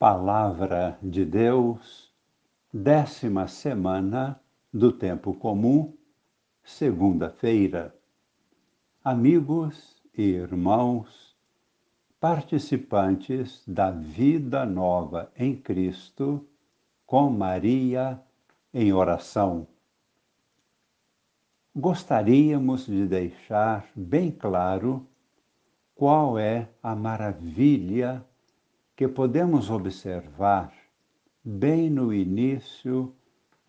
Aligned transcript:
Palavra 0.00 0.98
de 1.02 1.26
Deus, 1.26 2.10
décima 2.72 3.46
semana 3.46 4.40
do 4.72 4.90
Tempo 4.90 5.34
Comum, 5.34 5.92
segunda-feira. 6.64 7.94
Amigos 9.04 10.02
e 10.16 10.22
irmãos, 10.22 11.36
participantes 12.18 13.62
da 13.66 13.90
vida 13.90 14.64
nova 14.64 15.30
em 15.36 15.54
Cristo, 15.54 16.48
com 17.04 17.28
Maria 17.28 18.18
em 18.72 18.94
oração. 18.94 19.66
Gostaríamos 21.76 22.86
de 22.86 23.06
deixar 23.06 23.86
bem 23.94 24.30
claro 24.30 25.06
qual 25.94 26.38
é 26.38 26.70
a 26.82 26.96
maravilha 26.96 28.24
que 29.00 29.08
podemos 29.08 29.70
observar 29.70 30.74
bem 31.42 31.88
no 31.88 32.12
início 32.12 33.14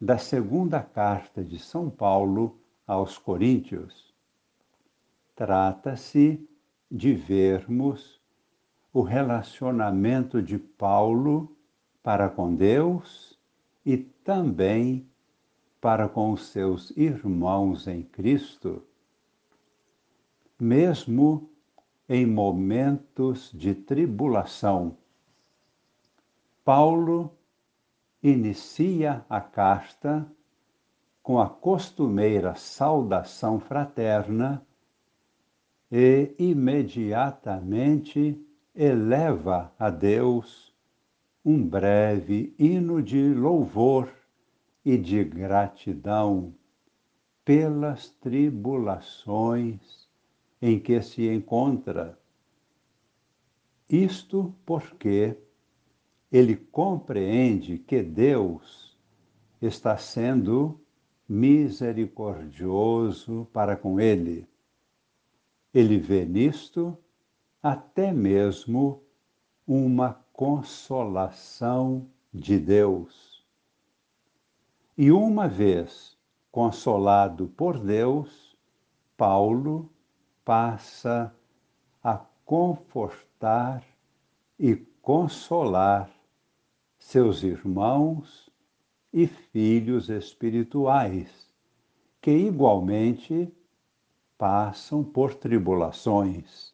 da 0.00 0.18
segunda 0.18 0.82
carta 0.82 1.44
de 1.44 1.56
São 1.56 1.88
Paulo 1.88 2.58
aos 2.84 3.16
Coríntios. 3.16 4.12
Trata-se 5.36 6.44
de 6.90 7.14
vermos 7.14 8.20
o 8.92 9.02
relacionamento 9.02 10.42
de 10.42 10.58
Paulo 10.58 11.56
para 12.02 12.28
com 12.28 12.52
Deus 12.52 13.38
e 13.86 13.96
também 13.96 15.08
para 15.80 16.08
com 16.08 16.32
os 16.32 16.48
seus 16.48 16.90
irmãos 16.96 17.86
em 17.86 18.02
Cristo, 18.02 18.82
mesmo 20.58 21.48
em 22.08 22.26
momentos 22.26 23.52
de 23.54 23.76
tribulação 23.76 24.98
Paulo 26.72 27.36
inicia 28.22 29.26
a 29.28 29.40
carta 29.40 30.24
com 31.20 31.40
a 31.40 31.48
costumeira 31.48 32.54
saudação 32.54 33.58
fraterna 33.58 34.64
e 35.90 36.32
imediatamente 36.38 38.40
eleva 38.72 39.74
a 39.76 39.90
Deus 39.90 40.72
um 41.44 41.60
breve 41.60 42.54
hino 42.56 43.02
de 43.02 43.34
louvor 43.34 44.08
e 44.84 44.96
de 44.96 45.24
gratidão 45.24 46.54
pelas 47.44 48.10
tribulações 48.10 50.08
em 50.62 50.78
que 50.78 51.02
se 51.02 51.28
encontra. 51.28 52.16
Isto 53.88 54.54
porque 54.64 55.36
ele 56.30 56.54
compreende 56.54 57.78
que 57.78 58.02
Deus 58.02 58.94
está 59.60 59.98
sendo 59.98 60.80
misericordioso 61.28 63.48
para 63.52 63.76
com 63.76 64.00
ele. 64.00 64.48
Ele 65.74 65.98
vê 65.98 66.24
nisto 66.24 66.96
até 67.62 68.10
mesmo 68.12 69.02
uma 69.66 70.14
consolação 70.32 72.08
de 72.32 72.58
Deus. 72.58 73.44
E 74.96 75.12
uma 75.12 75.46
vez 75.48 76.16
consolado 76.50 77.48
por 77.48 77.78
Deus, 77.78 78.56
Paulo 79.16 79.90
passa 80.44 81.34
a 82.02 82.18
confortar 82.44 83.84
e 84.58 84.74
consolar 85.00 86.10
seus 87.00 87.42
irmãos 87.42 88.48
e 89.12 89.26
filhos 89.26 90.08
espirituais, 90.08 91.50
que 92.20 92.30
igualmente 92.30 93.52
passam 94.38 95.02
por 95.02 95.34
tribulações. 95.34 96.72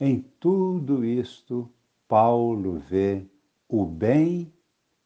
Em 0.00 0.22
tudo 0.40 1.04
isto, 1.04 1.70
Paulo 2.06 2.78
vê 2.78 3.26
o 3.68 3.84
bem 3.84 4.50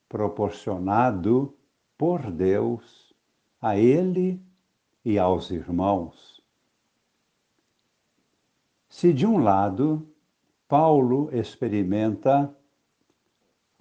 proporcionado 0.08 1.56
por 1.96 2.30
Deus 2.30 3.12
a 3.60 3.76
ele 3.76 4.40
e 5.04 5.18
aos 5.18 5.50
irmãos. 5.50 6.40
Se 8.88 9.12
de 9.12 9.26
um 9.26 9.38
lado 9.38 10.06
Paulo 10.68 11.28
experimenta 11.34 12.54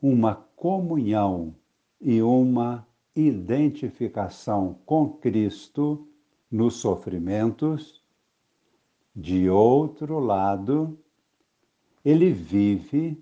uma 0.01 0.35
comunhão 0.55 1.55
e 1.99 2.21
uma 2.21 2.87
identificação 3.15 4.79
com 4.85 5.09
Cristo 5.09 6.07
nos 6.49 6.75
sofrimentos, 6.75 8.01
de 9.15 9.49
outro 9.49 10.19
lado, 10.19 10.97
ele 12.03 12.31
vive 12.31 13.21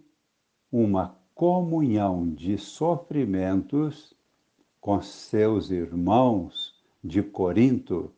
uma 0.72 1.18
comunhão 1.34 2.30
de 2.30 2.58
sofrimentos 2.58 4.14
com 4.80 5.02
seus 5.02 5.72
irmãos 5.72 6.76
de 7.04 7.22
Corinto 7.22 8.12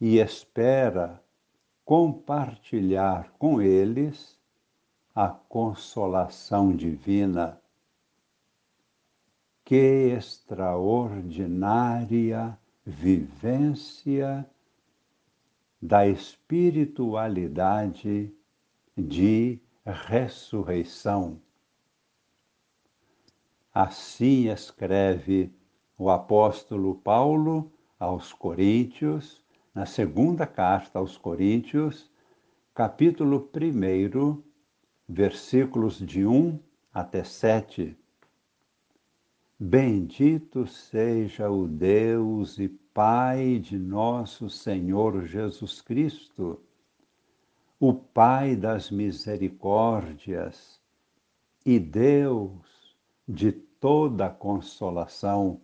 e 0.00 0.18
espera 0.18 1.22
compartilhar 1.84 3.32
com 3.38 3.60
eles 3.60 4.35
a 5.16 5.28
consolação 5.28 6.76
divina. 6.76 7.60
Que 9.64 10.12
extraordinária 10.14 12.56
vivência 12.84 14.46
da 15.80 16.06
espiritualidade 16.06 18.30
de 18.94 19.58
ressurreição. 19.84 21.40
Assim 23.72 24.50
escreve 24.50 25.50
o 25.96 26.10
apóstolo 26.10 26.94
Paulo 26.94 27.72
aos 27.98 28.34
Coríntios, 28.34 29.42
na 29.74 29.86
segunda 29.86 30.46
carta 30.46 30.98
aos 30.98 31.16
Coríntios, 31.16 32.10
capítulo 32.74 33.48
1, 33.54 34.44
versículos 35.08 35.98
de 35.98 36.26
1 36.26 36.58
até 36.92 37.22
7. 37.22 37.96
Bendito 39.58 40.66
seja 40.66 41.50
o 41.50 41.66
Deus 41.66 42.58
e 42.58 42.68
Pai 42.68 43.58
de 43.58 43.78
nosso 43.78 44.48
Senhor 44.48 45.26
Jesus 45.26 45.80
Cristo, 45.80 46.60
o 47.78 47.92
Pai 47.92 48.56
das 48.56 48.90
misericórdias 48.90 50.80
e 51.64 51.78
Deus 51.78 52.96
de 53.28 53.52
toda 53.52 54.30
consolação. 54.30 55.60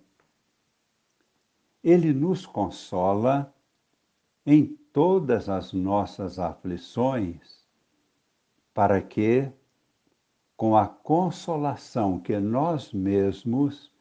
Ele 1.83 2.13
nos 2.13 2.47
consola 2.47 3.53
em 4.45 4.67
todas 4.93 5.49
as 5.49 5.73
nossas 5.73 6.39
aflições 6.39 7.62
para 8.75 9.01
que, 9.03 9.51
com 10.57 10.77
a 10.77 10.87
consolação 10.87 12.19
que 12.19 12.39
nós 12.39 12.93
mesmos 12.93 13.93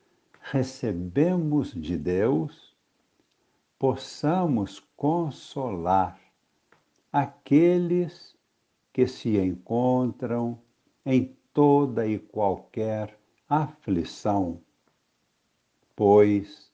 recebemos 0.42 1.74
de 1.74 1.98
Deus, 1.98 2.76
possamos 3.78 4.80
consolar 4.96 6.20
aqueles 7.12 8.38
que 8.94 9.08
se 9.08 9.38
encontram 9.38 10.60
em 11.06 11.36
toda 11.54 12.08
e 12.08 12.20
qualquer 12.20 13.18
aflição, 13.50 14.62
pois, 15.96 16.72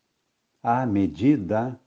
à 0.62 0.86
medida 0.86 1.80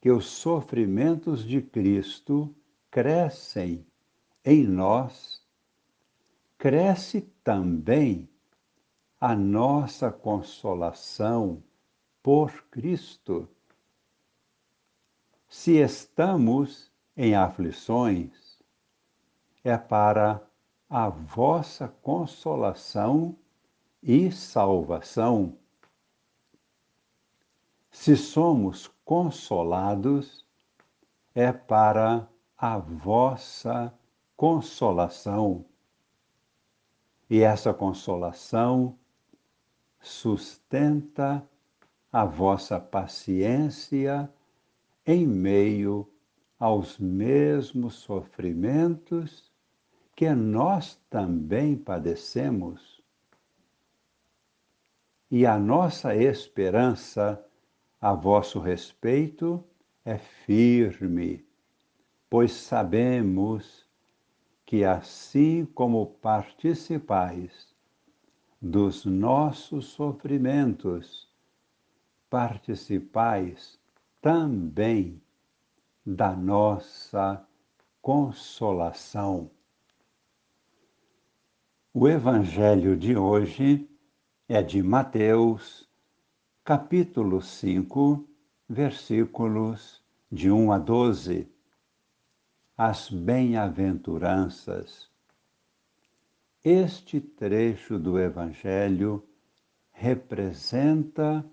que 0.00 0.10
os 0.10 0.26
sofrimentos 0.26 1.44
de 1.44 1.60
Cristo 1.60 2.54
crescem 2.90 3.86
em 4.44 4.64
nós, 4.64 5.41
cresce 6.62 7.22
também 7.42 8.30
a 9.20 9.34
nossa 9.34 10.12
consolação 10.12 11.60
por 12.22 12.52
Cristo. 12.70 13.48
Se 15.48 15.78
estamos 15.78 16.88
em 17.16 17.34
aflições, 17.34 18.62
é 19.64 19.76
para 19.76 20.40
a 20.88 21.08
vossa 21.08 21.88
consolação 22.00 23.36
e 24.00 24.30
salvação. 24.30 25.58
Se 27.90 28.16
somos 28.16 28.86
consolados, 29.04 30.46
é 31.34 31.52
para 31.52 32.28
a 32.56 32.78
vossa 32.78 33.92
consolação 34.36 35.66
E 37.32 37.40
essa 37.40 37.72
consolação 37.72 38.94
sustenta 39.98 41.42
a 42.12 42.26
vossa 42.26 42.78
paciência 42.78 44.30
em 45.06 45.26
meio 45.26 46.06
aos 46.58 46.98
mesmos 46.98 47.94
sofrimentos 47.94 49.50
que 50.14 50.28
nós 50.34 51.00
também 51.08 51.74
padecemos. 51.74 53.02
E 55.30 55.46
a 55.46 55.58
nossa 55.58 56.14
esperança 56.14 57.42
a 57.98 58.12
vosso 58.12 58.60
respeito 58.60 59.64
é 60.04 60.18
firme, 60.18 61.42
pois 62.28 62.52
sabemos 62.52 63.90
que 64.72 64.86
assim 64.86 65.66
como 65.66 66.06
participais 66.06 67.68
dos 68.58 69.04
nossos 69.04 69.84
sofrimentos, 69.84 71.30
participais 72.30 73.78
também 74.22 75.20
da 76.06 76.34
nossa 76.34 77.46
consolação. 78.00 79.50
O 81.92 82.08
Evangelho 82.08 82.96
de 82.96 83.14
hoje 83.14 83.86
é 84.48 84.62
de 84.62 84.82
Mateus, 84.82 85.86
capítulo 86.64 87.42
5, 87.42 88.26
versículos 88.66 90.02
de 90.30 90.50
1 90.50 90.72
a 90.72 90.78
12. 90.78 91.51
As 92.84 93.08
bem-aventuranças. 93.08 95.08
Este 96.64 97.20
trecho 97.20 97.96
do 97.96 98.18
Evangelho 98.18 99.24
representa 99.92 101.46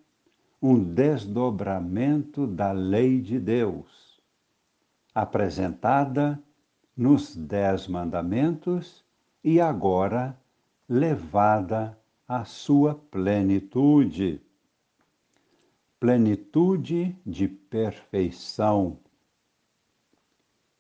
um 0.60 0.84
desdobramento 0.84 2.48
da 2.48 2.72
lei 2.72 3.22
de 3.22 3.40
Deus, 3.40 4.20
apresentada 5.14 6.42
nos 6.98 7.36
Dez 7.36 7.88
Mandamentos 7.88 9.06
e 9.44 9.62
agora 9.62 10.36
levada 10.90 11.96
à 12.28 12.44
sua 12.44 12.96
plenitude. 12.96 14.42
Plenitude 16.00 17.16
de 17.24 17.48
perfeição 17.48 18.98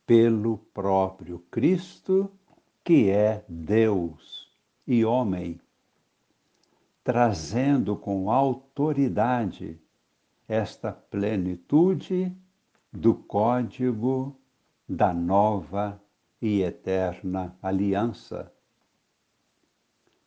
pelo 0.09 0.57
próprio 0.73 1.37
Cristo, 1.51 2.31
que 2.83 3.11
é 3.11 3.45
Deus 3.47 4.51
e 4.87 5.05
homem, 5.05 5.61
trazendo 7.03 7.95
com 7.95 8.31
autoridade 8.31 9.79
esta 10.47 10.91
plenitude 10.91 12.35
do 12.91 13.13
código 13.13 14.35
da 14.89 15.13
nova 15.13 16.01
e 16.41 16.63
eterna 16.63 17.55
aliança. 17.61 18.51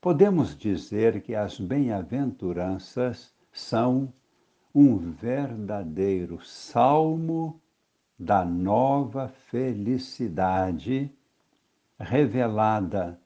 Podemos 0.00 0.56
dizer 0.56 1.23
que 1.23 1.35
as 1.35 1.58
bem-aventuranças 1.58 3.35
são 3.50 4.14
um 4.73 4.96
verdadeiro 5.11 6.40
salmo 6.40 7.61
da 8.23 8.45
nova 8.45 9.27
felicidade 9.27 11.11
revelada 11.99 13.21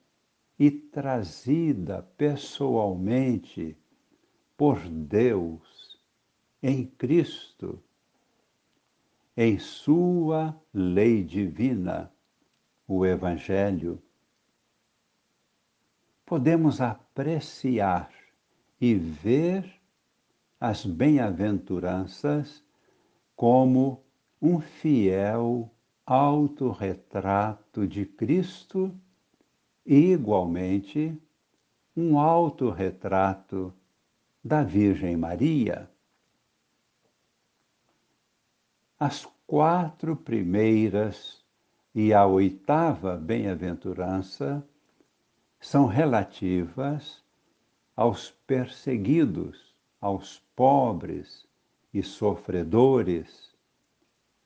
e 0.57 0.71
trazida 0.71 2.01
pessoalmente 2.17 3.77
por 4.57 4.79
Deus 4.89 5.99
em 6.63 6.87
Cristo, 6.87 7.79
em 9.35 9.59
Sua 9.59 10.59
lei 10.73 11.23
divina 11.23 12.11
o 12.87 13.05
Evangelho, 13.05 14.01
podemos 16.25 16.81
apreciar 16.81 18.11
e 18.81 18.95
ver 18.95 19.79
as 20.59 20.83
bem-aventuranças 20.83 22.63
como 23.35 24.06
um 24.41 24.59
fiel 24.59 25.71
autorretrato 26.05 27.87
de 27.87 28.05
Cristo 28.05 28.93
e, 29.85 30.13
igualmente, 30.13 31.17
um 31.95 32.19
autorretrato 32.19 33.73
da 34.43 34.63
Virgem 34.63 35.17
Maria. 35.17 35.89
As 38.99 39.27
quatro 39.45 40.15
primeiras 40.15 41.43
e 41.93 42.13
a 42.13 42.25
oitava 42.25 43.17
bem-aventurança 43.17 44.63
são 45.59 45.87
relativas 45.87 47.23
aos 47.95 48.29
perseguidos, 48.45 49.75
aos 49.99 50.39
pobres 50.55 51.47
e 51.91 52.03
sofredores, 52.03 53.56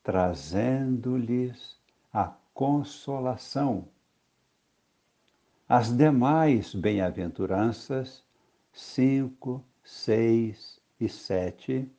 trazendo-lhes 0.04 1.78
a 2.14 2.34
consolação. 2.54 3.88
As 5.68 5.96
demais 5.96 6.76
bem-aventuranças, 6.76 8.24
cinco, 8.74 9.64
seis 9.84 10.82
e 11.00 11.08
sete, 11.08 11.90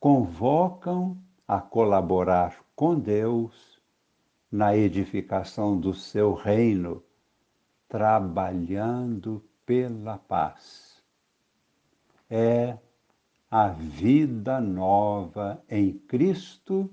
convocam 0.00 1.16
a 1.46 1.60
colaborar 1.60 2.64
com 2.74 2.98
Deus 2.98 3.80
na 4.50 4.76
edificação 4.76 5.78
do 5.78 5.94
seu 5.94 6.34
reino, 6.34 7.02
trabalhando 7.88 9.42
pela 9.64 10.18
paz. 10.18 11.02
É 12.30 12.78
a 13.50 13.68
vida 13.68 14.60
nova 14.60 15.64
em 15.68 15.92
Cristo, 15.92 16.90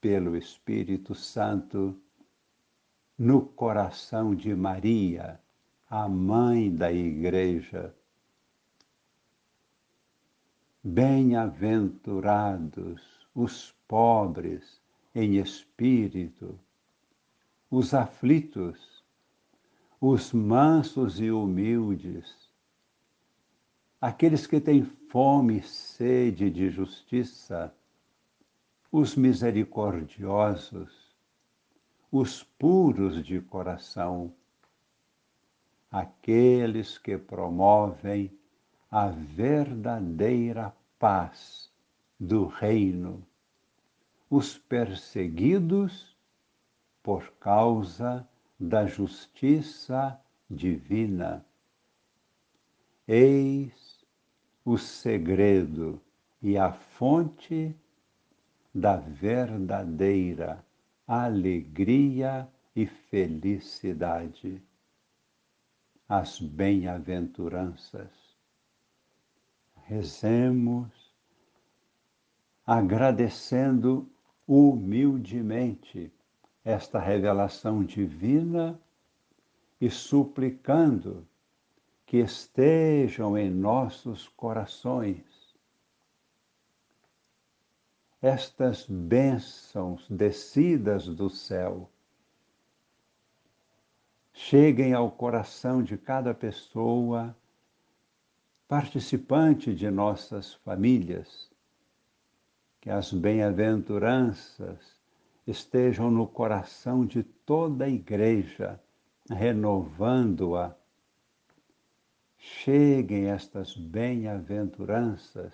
pelo 0.00 0.36
Espírito 0.36 1.14
Santo, 1.14 1.96
no 3.16 3.42
coração 3.42 4.34
de 4.34 4.52
Maria, 4.54 5.40
a 5.88 6.06
mãe 6.08 6.74
da 6.74 6.92
Igreja. 6.92 7.94
Bem-aventurados 10.82 13.28
os 13.34 13.72
pobres 13.86 14.80
em 15.14 15.36
espírito, 15.36 16.58
os 17.70 17.94
aflitos, 17.94 19.04
os 20.00 20.32
mansos 20.32 21.20
e 21.20 21.30
humildes, 21.30 22.45
aqueles 24.00 24.46
que 24.46 24.60
têm 24.60 24.84
fome 24.84 25.58
e 25.58 25.62
sede 25.62 26.50
de 26.50 26.68
justiça, 26.70 27.74
os 28.92 29.16
misericordiosos, 29.16 31.14
os 32.10 32.42
puros 32.42 33.24
de 33.24 33.40
coração, 33.40 34.32
aqueles 35.90 36.98
que 36.98 37.16
promovem 37.16 38.30
a 38.90 39.08
verdadeira 39.08 40.74
paz 40.98 41.70
do 42.18 42.46
reino, 42.46 43.26
os 44.30 44.58
perseguidos 44.58 46.16
por 47.02 47.32
causa 47.38 48.26
da 48.58 48.86
justiça 48.86 50.18
divina. 50.50 51.44
Eis 53.06 53.85
o 54.66 54.76
segredo 54.76 56.02
e 56.42 56.58
a 56.58 56.72
fonte 56.72 57.72
da 58.74 58.96
verdadeira 58.96 60.62
alegria 61.06 62.48
e 62.74 62.84
felicidade. 62.84 64.60
As 66.08 66.40
bem-aventuranças. 66.40 68.10
Rezemos 69.84 70.90
agradecendo 72.66 74.10
humildemente 74.48 76.12
esta 76.64 76.98
revelação 76.98 77.84
divina 77.84 78.76
e 79.80 79.88
suplicando 79.88 81.24
que 82.06 82.18
estejam 82.18 83.36
em 83.36 83.50
nossos 83.50 84.28
corações 84.28 85.36
estas 88.22 88.86
bênçãos 88.86 90.06
descidas 90.08 91.06
do 91.06 91.28
céu, 91.28 91.90
cheguem 94.32 94.94
ao 94.94 95.10
coração 95.10 95.82
de 95.82 95.96
cada 95.96 96.32
pessoa, 96.32 97.36
participante 98.66 99.74
de 99.74 99.90
nossas 99.90 100.54
famílias, 100.54 101.50
que 102.80 102.90
as 102.90 103.12
bem-aventuranças 103.12 104.96
estejam 105.46 106.10
no 106.10 106.26
coração 106.26 107.06
de 107.06 107.22
toda 107.22 107.84
a 107.84 107.88
igreja, 107.88 108.80
renovando-a. 109.30 110.74
Cheguem 112.48 113.26
estas 113.26 113.76
bem-aventuranças 113.76 115.52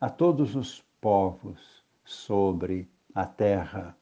a 0.00 0.10
todos 0.10 0.56
os 0.56 0.82
povos 1.00 1.84
sobre 2.04 2.90
a 3.14 3.24
terra. 3.24 3.96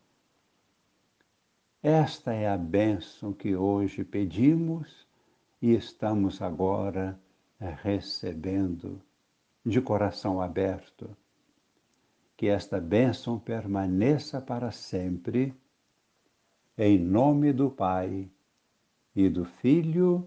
Esta 1.82 2.32
é 2.32 2.48
a 2.48 2.56
bênção 2.56 3.34
que 3.34 3.54
hoje 3.54 4.04
pedimos 4.04 5.06
e 5.60 5.74
estamos 5.74 6.40
agora 6.40 7.20
recebendo 7.82 9.02
de 9.64 9.78
coração 9.82 10.40
aberto. 10.40 11.14
Que 12.38 12.46
esta 12.46 12.80
bênção 12.80 13.38
permaneça 13.38 14.40
para 14.40 14.70
sempre, 14.70 15.54
em 16.76 16.98
nome 16.98 17.52
do 17.52 17.70
Pai 17.70 18.30
e 19.14 19.28
do 19.28 19.44
Filho 19.44 20.26